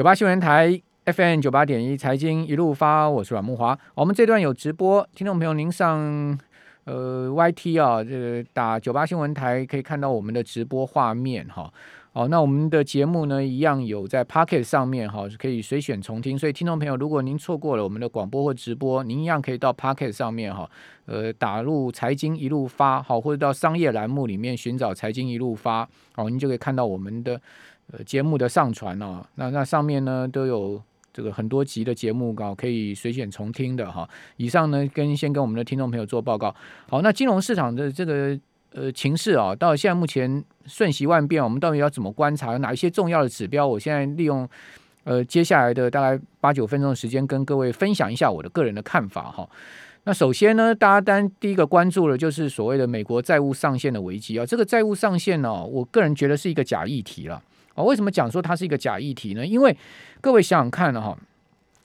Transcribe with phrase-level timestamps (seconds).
[0.00, 3.78] 九八新闻台 FM 九八点一财经一路发，我是阮木华。
[3.94, 6.38] 我们这段有直播，听众朋友您上
[6.84, 11.70] 呃 YT 啊，这个打九八新闻台可以看到我们的直播画面哈。
[12.12, 16.38] 好，那我们的节目呢，一样有在 Pocket 上面哈，可以随选重听。
[16.38, 20.68] 所以听众朋友，如果您错过了我们的广播或直播，您一样可以到 Pocket 上面哈，
[21.04, 27.38] 呃，打入财经一路发好，或者到商业栏目里面寻找财经一路发好，您就可以看到我们的
[27.92, 29.24] 呃节目的上传哦。
[29.34, 30.80] 那那上面呢都有
[31.12, 34.08] 这个很多集的节目稿可以随选重听的哈。
[34.36, 36.54] 以上呢跟先跟我们的听众朋友做报告。
[36.88, 38.38] 好，那金融市场的这个。
[38.72, 42.56] 呃，情势啊，到现在目前瞬息万变，我们到底要怎么观察？
[42.58, 43.66] 哪一些重要的指标？
[43.66, 44.48] 我现在利用
[45.02, 49.44] 呃接下来的大概八九分钟的时间，跟各位分享一下我的个人的看法哈。
[50.04, 54.46] 那首先呢，大家单第一个关注的就是所谓的美国债务上限的危机啊。
[54.46, 57.42] 这个债务上限呢，我个人觉得是一个假议题了
[57.74, 57.82] 啊。
[57.82, 59.46] 为什么讲说它是一个假议题呢？
[59.46, 59.76] 因为
[60.20, 61.16] 各位想想看哈。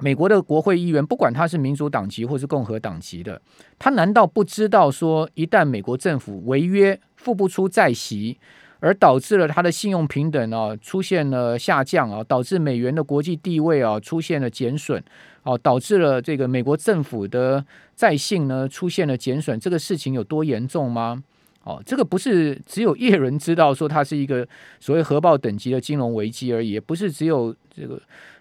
[0.00, 3.42] 美国的国会议员，不管他是民主党籍或是共和党籍的，
[3.80, 8.38] 他难道不知道说，一旦美国政府违约付不出债息，
[8.78, 15.02] 而导致了他的信用平等啊出现了下降啊，导致美元的国际地位啊出现了减损，
[15.42, 21.20] 哦，导致了这个美国政府的债信呢出现了减损，这个事情有多严重吗？
[21.68, 24.48] 哦，这个不是只有叶伦知道说它是一个
[24.80, 28.00] 所谓核爆等级的金融危机而已，也不是只有这个。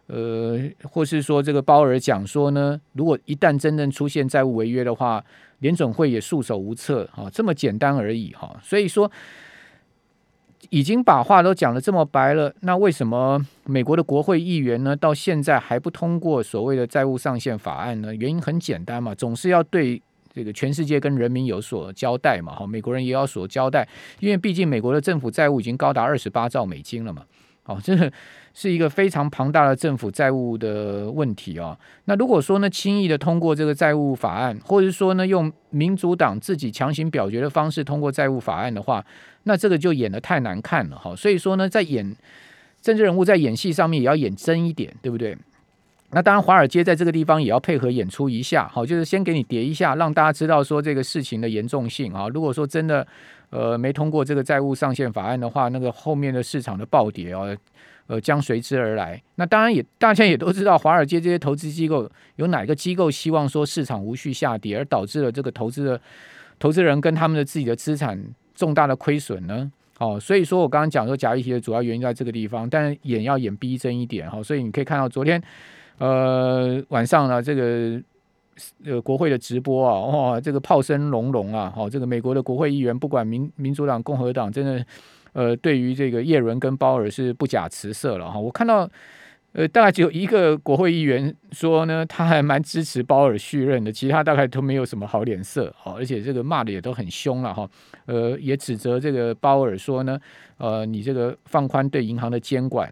[0.10, 5.22] 呃，或是说这个鲍尔讲说呢，如果一旦真正出现债务违约的话，
[5.60, 8.58] 联总会也束手无策啊，这么简单而已哈。
[8.64, 9.12] 所以说，
[10.70, 18.16] 已经把话都讲的这么白了，那为什么美国的国会议员呢，到现在还不通过所谓的债务上限法案呢？
[18.16, 20.02] 原因很简单嘛，总是要对
[20.38, 23.88] 这个全世界跟人民有所交代嘛，哈，美国人也要所交代，
[24.20, 27.24] 因为毕竟美国的政府债务已经高达二十八兆美金了嘛，
[27.66, 28.12] 哦，这。
[28.60, 31.78] 是一个非常庞大的政府债务的问题啊。
[32.06, 39.06] 那如果说呢，轻易的通过这个债务法案，或者说呢，用民主党自己强行表决的方式通过债务法案的话，
[39.44, 41.16] 那这个就演的太难看了哈。
[41.16, 42.16] 所以说呢，在演
[42.82, 45.38] 政治人物在演戏上面也要演真一点，对不对？
[46.12, 52.28] 那当然，华尔街在这个地方也要配合演出一下，好，就是先给你叠一下，让大家知道说这个事情的严重性啊。
[52.30, 53.06] 如果说真的
[53.50, 57.56] 呃没通过这个债务上限法案的话，那个后面的市场的暴跌哦。
[58.10, 59.22] 呃，将随之而来。
[59.36, 66.00] 那当然也，大家也都知道，华尔街这些投资机构有哪个机构希望说市场无序下跌，而导致了这个投资的
[66.58, 68.18] 投资人跟他们的自己的资产
[68.56, 69.70] 重大的亏损呢？
[70.00, 74.42] 哦，所以说我刚刚讲说假议题的主要原因在这个地方，但演要演逼真一点哈。
[74.42, 75.44] 所以你可以看到昨天
[75.98, 78.02] 呃晚上呢，这个
[78.86, 84.86] 呃国会的直播啊，哇，这个炮声隆隆啊，好，这个美国的国会议员不管民民主党、共和党，真的。
[85.34, 88.40] 呃，对于这个叶伦跟鲍尔是不假辞色了哈。
[88.40, 88.90] 我看到，
[89.52, 97.70] 呃，大概只有一个国会议员说呢，他还蛮支持鲍尔续任的，其他大概都没有什么好脸色哈，而且这个骂的也都很凶了哈。
[98.08, 100.20] 呃，也指责这个鲍尔说呢，
[100.58, 102.92] 呃，你这个放宽对银行的监管。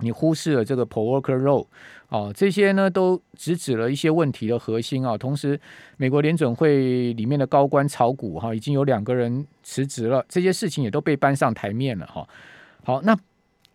[0.00, 1.66] 你忽视了这个 p o worker role，
[2.08, 5.16] 哦，这些呢都直指了一些问题的核心啊。
[5.16, 5.60] 同时，
[5.98, 12.26] 美国联准会里面的高官炒股哈，已经有两个人辞职了，这些事情也都被搬上台面了哈。
[12.82, 13.14] 好，那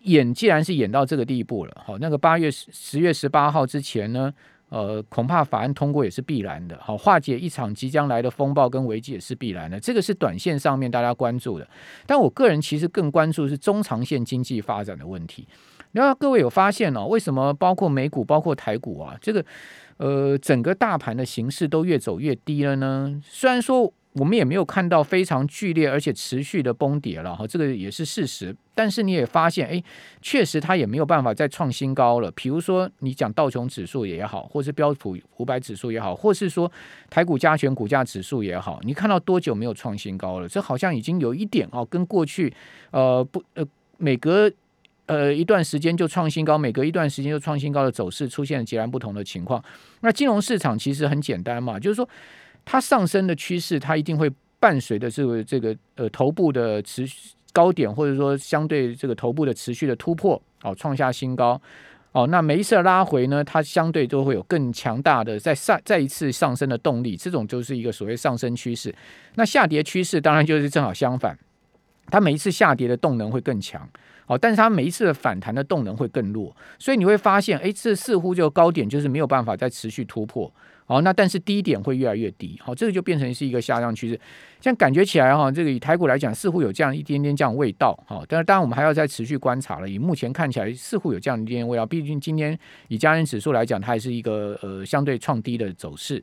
[0.02, 4.34] 演既然是演到这个地步了，好，那个八月十十月十八号之前呢，
[4.70, 6.76] 呃，恐怕法案通过也是必然的。
[6.82, 9.80] 好，化解一场即将来的风暴跟危机也是必然的。
[9.80, 11.68] 这个是短线上面大家关注的，
[12.08, 15.48] 但我个人其实更关注是中长线经济发展的问题。
[15.94, 17.06] 那各位有发现哦？
[17.06, 19.44] 为什么包括美股、包括台股啊，这个
[19.98, 23.22] 呃整个大盘的形势都越走越低了呢？
[23.24, 28.56] 虽然说我们也没有看到非常剧烈而且持续的崩跌了哈，这个也是事实。
[28.76, 29.84] 但是你也发现，哎，
[30.22, 32.32] 确实它也没有办法再创新高了。
[32.32, 36.72] 比如说你讲道琼指数也好，或是标普五百指数也好，或是说
[37.10, 40.48] 台股加权股价指数也好，你看到多久没有创新高了？
[40.48, 42.52] 这好像已经有一点哦，跟过去
[42.90, 43.64] 呃不呃
[43.98, 44.52] 每隔。
[45.06, 49.64] 呃，一段时间就创新高，每隔一段时间就创新高的走势出现了截然不同的情况。
[50.00, 52.08] 那金融市场其实很简单嘛，就是说
[52.64, 61.62] 它上升的趋势，它一定会伴随的这个这个呃头部的持续高点，或者说相对这个头部的持续的突破，哦，创下新高，
[62.14, 68.96] 哦，那每一次拉回呢，它相对都会有更强大的再上再一次上升的动力，这种就是一个所谓上升趋势。
[69.36, 71.38] 那下跌趋势当然就是正好相反，
[72.08, 73.88] 它每一次下跌的动能会更强。
[74.26, 80.50] 好，但是它每一次的反弹的动能会更弱，所以你会发现，哎，这似乎就高点就是没有办法再持续突破。
[80.86, 84.20] 好，那但是低点会越来越低，好，这个就变成是一个下降趋势。
[84.60, 89.90] 像感觉起来哈，这个以台股来讲，似乎有这样一点点这样味道，好，但是当然我们还要再持续观察了。
[89.90, 91.86] 以目前看起来，似乎有这样一点点味道。
[91.86, 92.58] 毕竟今天
[92.90, 96.22] 以加权指数来讲，它还是一个呃相对创低的走势。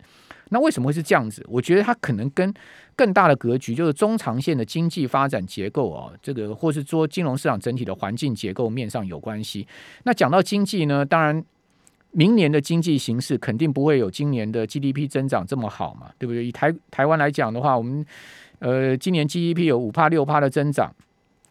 [0.50, 1.44] 那为什么会是这样子？
[1.48, 2.52] 我觉得它可能跟
[2.94, 9.66] 更大的格局，就是中长线的经济发展结构啊，这个或是说金融市场整体的环境结构面上有关系。
[10.04, 11.42] 那讲到经济呢，当然。
[12.12, 16.44] 明年的经济形势肯定不会有今年的 GDP 增长这么好嘛，对不对？
[16.44, 18.04] 以台台湾来讲的话，我们
[18.58, 20.92] 呃今年 GDP 有五帕六帕的增长，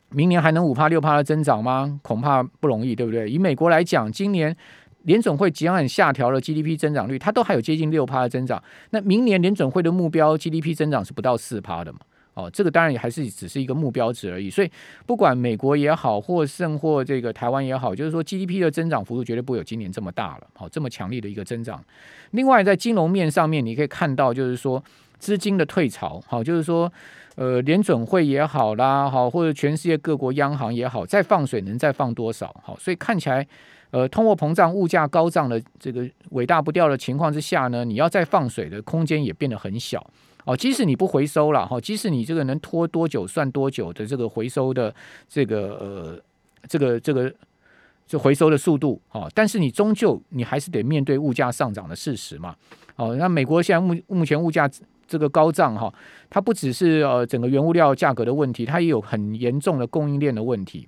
[0.10, 2.00] 明年还能五帕六帕的增长吗？
[2.04, 3.30] 恐怕不容易，对不对？
[3.30, 4.56] 以美国来讲，今年
[5.04, 12.00] 联总会即将下调了 GDP 增长率，它都还有接近六帕的增长，那明年联总会的目标 GDP 增长是不到四帕的嘛？
[12.36, 14.72] 哦，这个当然也还是只是一个目标值而已，所以
[15.06, 21.84] 不管美国也好，或甚或这个台湾也好，就是说 GDP 的增长幅度绝对不会有今年这么大了，好，这么强力的一个增长。
[22.32, 24.82] 另外，在金融面上面，你可以看到，就是说
[25.18, 26.90] 资金的退潮，好，就是说
[27.36, 32.56] 呃联准会也好啦，好，或者全世界各国央行也好，再放水能再放多少？
[32.64, 33.46] 好，所以看起来
[33.92, 40.06] 呃通货膨胀、物价高涨的这个尾大不掉的情况之下呢，你要再放水的空间也变得很小。
[40.46, 44.94] 哦，即使你不回收了哈，即使你这个能拖多久算多久的这个回收的
[45.28, 46.20] 这个呃
[46.68, 47.32] 这个这个
[48.08, 52.56] 就回收的速度哦，但是你终究你还是得面对物价上涨的事实嘛。
[52.96, 54.68] 哦，那美国现在目目前物价
[55.08, 55.94] 这个高涨哈，
[56.30, 60.88] 它不只是呃整个原物料价格的问题，它也有很严重的供应链的问题。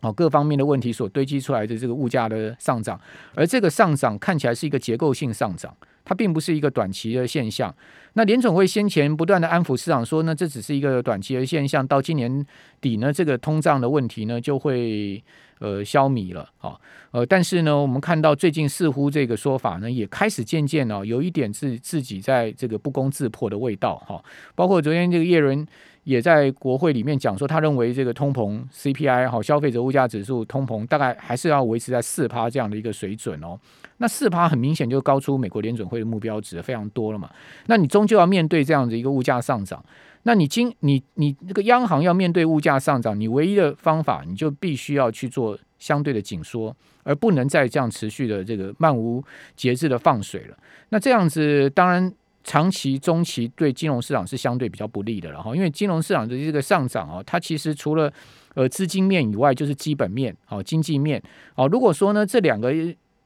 [0.00, 3.00] 哦，各方面的问题所堆积出来的这个物价的上涨，
[3.34, 5.74] 而这个上涨看起来是一个结构性上涨。
[6.04, 7.74] 它并不是一个短期的现象。
[8.12, 12.44] 那联总会先前不断的安抚市场说呢，这只是一个短期的现象，到今年
[12.80, 15.22] 底呢，这个通胀的问题呢就会
[15.58, 16.48] 呃消弭了。
[16.58, 16.80] 好，
[17.10, 23.96] 呃，但是呢，我们看到最近似乎这个说法呢也开始渐渐哦有一点自自己在这个不攻自破的味道。
[24.06, 24.22] 哈，
[24.54, 25.66] 包括昨天这个叶伦。
[26.04, 33.58] 也在国会里面讲说，他认为这个通膨 CPI 好消费者物价指数通膨大概还是要维持在四趴这样的一个水准哦。
[33.98, 37.30] 那四趴很明显就高出美国联准会的目标值非常多了嘛。
[37.66, 39.84] 那你终究要面对这样的一个物价上涨，
[40.24, 49.22] 那你今你你那个央行要面对物价上涨，你唯一的方法你就必须要去做相对的紧缩，而不能再这样持续的这个漫无
[49.54, 50.56] 节制的放水了。
[50.88, 52.12] 那这样子当然。
[52.46, 58.12] 长期、中期对金融市场是相对比较不利的了哈，因为金融市场的这个上涨啊，它其实除了
[58.52, 61.22] 呃资金面以外，就是基本面、好经济面。
[61.54, 62.70] 好，如果说呢这两个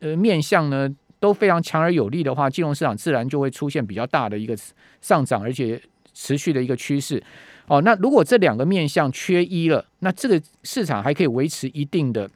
[0.01, 0.89] 呃面向呢
[1.21, 4.57] 都非常强而有力的话，金融市场自然就会出现比较大的一个
[5.01, 5.81] 上涨，而且
[6.15, 7.23] 持续的一个趋势。
[7.67, 12.31] 哦，那如果这两个面向缺一了，那这个市场还可以维持一定的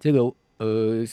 [0.00, 0.20] 这个
[0.58, 1.04] 呃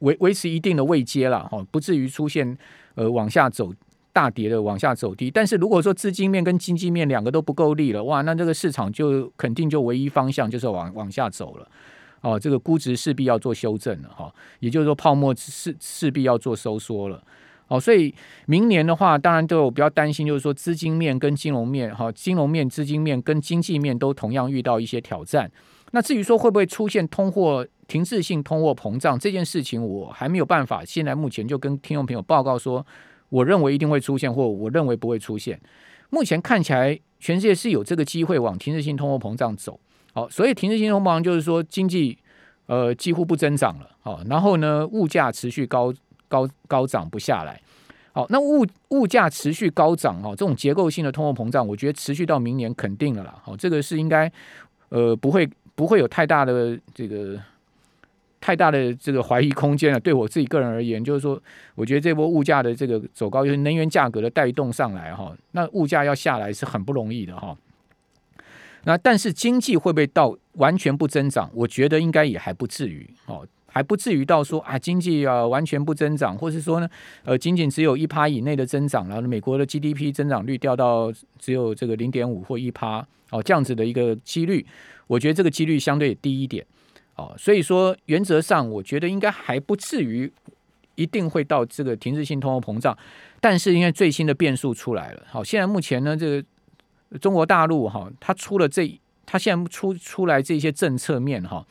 [0.00, 2.56] 维维持一定的位阶了哈，不至于出现
[2.94, 3.72] 呃往下走。
[4.14, 11.68] 大跌的往下走低，但是如果说资金面跟经济面两个都不够力了，哇，那这个市场就肯定就唯一方向就是往往下走了，
[12.24, 17.22] 哦，这个估值势必要做修正了哈，也就是说泡沫势势必要做收缩了，
[17.68, 18.12] 哦，所以
[18.46, 25.50] 明年的话，当然都有比较担心，就是说资金面跟金融面哈，金融面、资金面跟经济面都同样遇到一些挑战。
[25.92, 32.84] 那至于说会不会出现通货停滞性通货膨胀这件事情，我还没有办法，现在目前就跟听众朋友报告说。
[33.30, 35.60] 我认为一定会出现，或我认为不会出现。
[36.10, 39.80] 目前看起来，全世界是有这个机会往停滞性通货膨胀走。
[40.14, 42.16] 好，所以停滞性通膨就是说经济
[42.66, 43.90] 呃几乎不增长了。
[44.00, 45.92] 好，然后呢，物价持续高
[46.28, 47.60] 高高涨不下来。
[48.12, 53.34] 好，那物物价持续高涨哈，这种结构性的通货膨胀，我觉得持续到明年肯定了啦。
[53.42, 54.30] 好，这个是应该
[54.88, 57.38] 呃不会不会有太大的这个。
[58.40, 59.98] 太大的这个怀疑空间了。
[59.98, 61.42] 对我自己个人而言，就是说，
[61.74, 67.56] 我觉得这波物价的这个走高，就是能源价格的带动上来哈，那物价要下来是很不容易的哈。
[68.84, 71.50] 那但是经济会不会到完全不增长？
[71.54, 76.88] 我觉得应该也还不至于哦，还不至于到说啊，经济啊完全不增长，或是说呢，
[77.24, 84.64] 呃，仅仅只有一趴以内的增长，然后美国的 GDP 增长率掉到只有这个零点五或一趴哦，这样子的一个几率，
[85.06, 86.64] 我觉得这个几率相对低一点。
[87.16, 90.32] 哦，所以说原则上，我觉得应该还不至于
[90.96, 92.96] 一定会到这个停滞性通货膨胀，
[93.40, 96.44] 但是因为最新的变数出来了，好，现在目前呢，这个
[97.20, 101.66] 中国大陆哈，它出了这，它现在出出来这些政策面哈，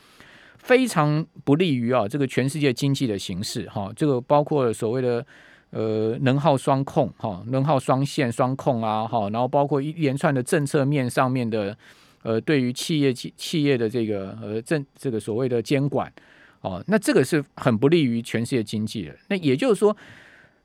[0.58, 5.26] 非常不利于啊这个全世界经济的形势哈，这个包括所谓的
[5.72, 11.78] 呃能耗双控哈，能耗双线双控啊哈，然后包括一连串的政策面上面的。
[12.26, 16.10] 呃对于企业企企业的这个呃政这个所谓的监管
[16.62, 19.14] 哦，那这个是很不利于全世界经济的。
[19.28, 19.94] 那也就是说。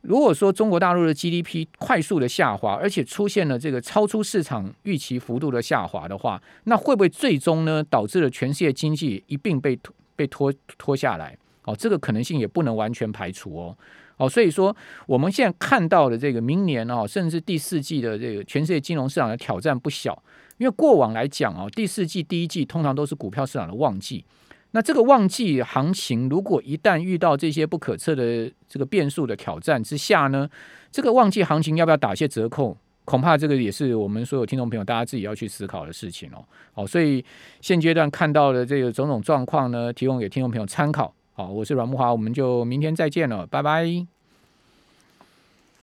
[0.02, 11.36] 如果说中国大陆的 GDP 快速的下滑，而且出现了这个超出市场预期幅度的下滑的话，那会不会最终呢导致了全世界经济一并被拖被拖拖下来？
[11.64, 13.76] 哦，这个可能性也不能完全排除哦。
[14.16, 14.74] 哦，所以说
[15.06, 20.22] 我们现在看到的这个明年哦，甚至第四季的这个全世界金融市场的挑战不小，
[20.58, 24.24] 因为过往来讲哦，第四季第一季通常都是股票市场的旺季。
[24.72, 30.48] 那这个旺季行情，如果一旦遇到这些不可测的这个变数的挑战之下呢，
[30.90, 32.76] 这个旺季行情要不要打些折扣？
[33.04, 36.44] 恐怕这个也是我们所有听众朋友大家自己要去思考的事情哦。
[36.74, 37.24] 好，所以
[37.62, 41.14] 现阶段看到的这个种种状况呢，提供给听众朋友参考。
[41.32, 44.17] 好，我是阮木华，我们就明天再见了，拜拜。